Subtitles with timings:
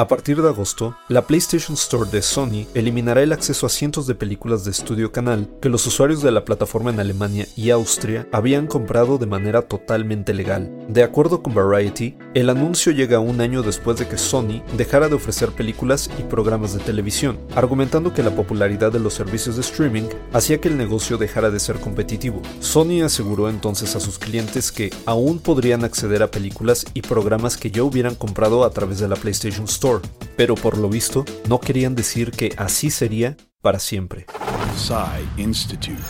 [0.00, 4.14] A partir de agosto, la PlayStation Store de Sony eliminará el acceso a cientos de
[4.14, 8.68] películas de estudio canal que los usuarios de la plataforma en Alemania y Austria habían
[8.68, 10.70] comprado de manera totalmente legal.
[10.88, 15.14] De acuerdo con Variety, el anuncio llega un año después de que Sony dejara de
[15.14, 20.08] ofrecer películas y programas de televisión, argumentando que la popularidad de los servicios de streaming
[20.32, 22.42] hacía que el negocio dejara de ser competitivo.
[22.60, 27.70] Sony aseguró entonces a sus clientes que aún podrían acceder a películas y programas que
[27.70, 30.02] ya hubieran comprado a través de la PlayStation Store
[30.38, 34.26] pero por lo visto no querían decir que así sería para siempre.
[35.36, 36.00] Institute.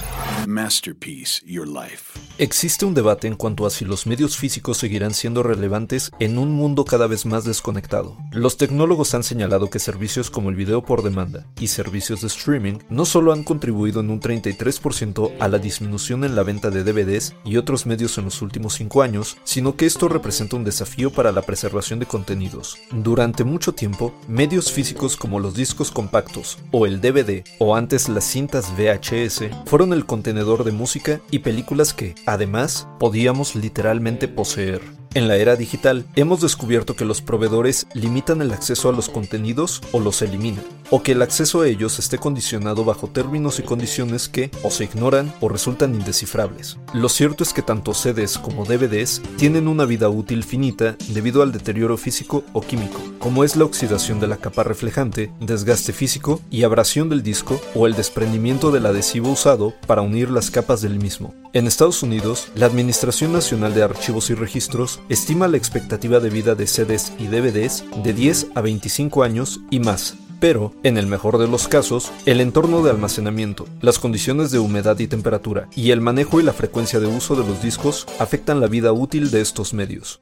[0.46, 2.27] Masterpiece Your Life.
[2.41, 6.52] Existe un debate en cuanto a si los medios físicos seguirán siendo relevantes en un
[6.52, 8.16] mundo cada vez más desconectado.
[8.30, 12.78] Los tecnólogos han señalado que servicios como el video por demanda y servicios de streaming
[12.91, 17.34] no solo han contribuido en un 33% a la disminución en la venta de DVDs
[17.45, 21.33] y otros medios en los últimos 5 años, sino que esto representa un desafío para
[21.33, 22.78] la preservación de contenidos.
[22.92, 28.23] Durante mucho tiempo, medios físicos como los discos compactos o el DVD o antes las
[28.23, 34.82] cintas VHS fueron el contenedor de música y películas que, además, podíamos literalmente poseer.
[35.14, 39.80] En la era digital, hemos descubierto que los proveedores limitan el acceso a los contenidos
[39.92, 44.28] o los eliminan, o que el acceso a ellos esté condicionado bajo términos y condiciones
[44.28, 46.78] que o se ignoran o resultan indescifrables.
[46.95, 51.53] Lo cierto es que tanto CDs como DVDs tienen una vida útil finita debido al
[51.53, 56.62] deterioro físico o químico, como es la oxidación de la capa reflejante, desgaste físico y
[56.62, 61.34] abrasión del disco o el desprendimiento del adhesivo usado para unir las capas del mismo.
[61.52, 66.55] En Estados Unidos, la Administración Nacional de Archivos y Registros estima la expectativa de vida
[66.55, 71.39] de CDs y DVDs de 10 a 25 años y más, pero, en el mejor
[71.39, 76.00] de los casos, el entorno de almacenamiento, las condiciones de humedad y temperatura, y el
[76.00, 79.75] manejo y la frecuencia de uso de los discos afectan la vida útil de estos
[79.75, 80.20] medios.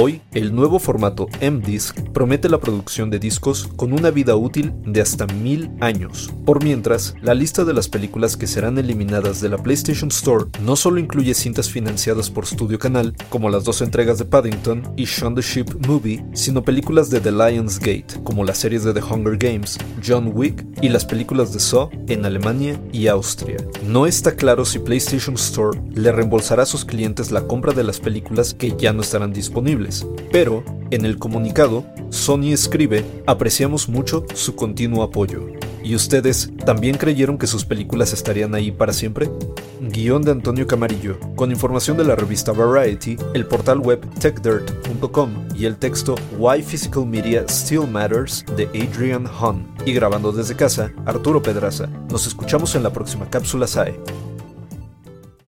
[0.00, 5.00] Hoy, el nuevo formato M-Disc promete la producción de discos con una vida útil de
[5.00, 6.32] hasta mil años.
[6.46, 10.76] Por mientras, la lista de las películas que serán eliminadas de la PlayStation Store no
[10.76, 15.34] solo incluye cintas financiadas por Studio Canal, como las dos entregas de Paddington y Shaun
[15.34, 19.36] the Ship Movie, sino películas de The Lion's Gate, como las series de The Hunger
[19.36, 23.56] Games, John Wick y las películas de Saw en Alemania y Austria.
[23.84, 27.98] No está claro si PlayStation Store le reembolsará a sus clientes la compra de las
[27.98, 29.87] películas que ya no estarán disponibles
[30.30, 35.46] pero, en el comunicado, Sony escribe, apreciamos mucho su continuo apoyo.
[35.82, 39.30] ¿Y ustedes también creyeron que sus películas estarían ahí para siempre?
[39.80, 45.64] Guión de Antonio Camarillo, con información de la revista Variety, el portal web techdirt.com y
[45.64, 49.66] el texto Why Physical Media Still Matters de Adrian Hahn.
[49.86, 51.86] Y grabando desde casa, Arturo Pedraza.
[52.10, 53.98] Nos escuchamos en la próxima cápsula SAE.